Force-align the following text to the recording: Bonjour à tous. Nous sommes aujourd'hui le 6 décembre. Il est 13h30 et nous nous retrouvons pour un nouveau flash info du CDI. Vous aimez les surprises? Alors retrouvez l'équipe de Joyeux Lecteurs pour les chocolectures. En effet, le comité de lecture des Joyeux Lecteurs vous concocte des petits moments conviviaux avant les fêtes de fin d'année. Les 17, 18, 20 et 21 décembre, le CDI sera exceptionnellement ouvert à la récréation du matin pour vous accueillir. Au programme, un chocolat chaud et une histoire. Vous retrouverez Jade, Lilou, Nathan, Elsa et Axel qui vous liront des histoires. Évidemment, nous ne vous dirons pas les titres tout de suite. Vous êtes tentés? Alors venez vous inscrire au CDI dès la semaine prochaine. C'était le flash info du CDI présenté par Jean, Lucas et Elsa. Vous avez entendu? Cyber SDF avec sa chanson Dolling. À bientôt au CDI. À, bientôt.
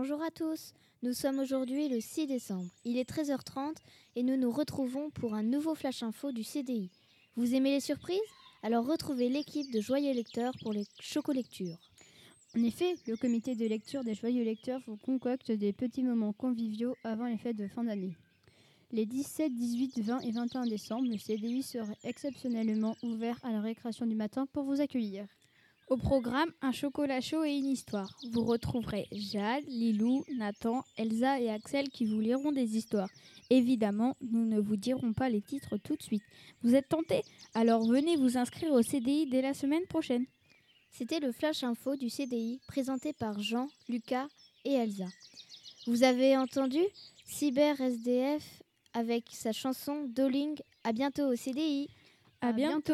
Bonjour 0.00 0.22
à 0.22 0.30
tous. 0.30 0.74
Nous 1.02 1.12
sommes 1.12 1.40
aujourd'hui 1.40 1.88
le 1.88 2.00
6 2.00 2.28
décembre. 2.28 2.70
Il 2.84 2.98
est 2.98 3.10
13h30 3.10 3.74
et 4.14 4.22
nous 4.22 4.36
nous 4.36 4.52
retrouvons 4.52 5.10
pour 5.10 5.34
un 5.34 5.42
nouveau 5.42 5.74
flash 5.74 6.04
info 6.04 6.30
du 6.30 6.44
CDI. 6.44 6.88
Vous 7.34 7.52
aimez 7.56 7.72
les 7.72 7.80
surprises? 7.80 8.20
Alors 8.62 8.86
retrouvez 8.86 9.28
l'équipe 9.28 9.72
de 9.72 9.80
Joyeux 9.80 10.14
Lecteurs 10.14 10.52
pour 10.62 10.72
les 10.72 10.84
chocolectures. 11.00 11.80
En 12.56 12.62
effet, 12.62 12.94
le 13.08 13.16
comité 13.16 13.56
de 13.56 13.66
lecture 13.66 14.04
des 14.04 14.14
Joyeux 14.14 14.44
Lecteurs 14.44 14.80
vous 14.86 14.98
concocte 14.98 15.50
des 15.50 15.72
petits 15.72 16.04
moments 16.04 16.32
conviviaux 16.32 16.94
avant 17.02 17.26
les 17.26 17.36
fêtes 17.36 17.56
de 17.56 17.66
fin 17.66 17.82
d'année. 17.82 18.16
Les 18.92 19.04
17, 19.04 19.52
18, 19.52 19.98
20 19.98 20.20
et 20.20 20.30
21 20.30 20.66
décembre, 20.66 21.08
le 21.10 21.18
CDI 21.18 21.64
sera 21.64 21.92
exceptionnellement 22.04 22.96
ouvert 23.02 23.40
à 23.42 23.50
la 23.50 23.60
récréation 23.60 24.06
du 24.06 24.14
matin 24.14 24.46
pour 24.52 24.62
vous 24.62 24.80
accueillir. 24.80 25.26
Au 25.88 25.96
programme, 25.96 26.52
un 26.60 26.70
chocolat 26.70 27.22
chaud 27.22 27.44
et 27.44 27.56
une 27.56 27.70
histoire. 27.70 28.14
Vous 28.32 28.44
retrouverez 28.44 29.08
Jade, 29.10 29.64
Lilou, 29.66 30.22
Nathan, 30.36 30.84
Elsa 30.98 31.40
et 31.40 31.48
Axel 31.48 31.88
qui 31.88 32.04
vous 32.04 32.20
liront 32.20 32.52
des 32.52 32.76
histoires. 32.76 33.08
Évidemment, 33.48 34.14
nous 34.20 34.44
ne 34.44 34.60
vous 34.60 34.76
dirons 34.76 35.14
pas 35.14 35.30
les 35.30 35.40
titres 35.40 35.78
tout 35.78 35.96
de 35.96 36.02
suite. 36.02 36.22
Vous 36.62 36.74
êtes 36.74 36.90
tentés? 36.90 37.22
Alors 37.54 37.86
venez 37.86 38.16
vous 38.16 38.36
inscrire 38.36 38.72
au 38.72 38.82
CDI 38.82 39.30
dès 39.30 39.40
la 39.40 39.54
semaine 39.54 39.86
prochaine. 39.86 40.26
C'était 40.90 41.20
le 41.20 41.32
flash 41.32 41.64
info 41.64 41.96
du 41.96 42.10
CDI 42.10 42.60
présenté 42.66 43.14
par 43.14 43.40
Jean, 43.40 43.68
Lucas 43.88 44.28
et 44.66 44.74
Elsa. 44.74 45.08
Vous 45.86 46.02
avez 46.02 46.36
entendu? 46.36 46.80
Cyber 47.24 47.80
SDF 47.80 48.62
avec 48.92 49.24
sa 49.32 49.52
chanson 49.52 50.04
Dolling. 50.06 50.58
À 50.84 50.92
bientôt 50.92 51.32
au 51.32 51.34
CDI. 51.34 51.88
À, 52.42 52.52
bientôt. 52.52 52.92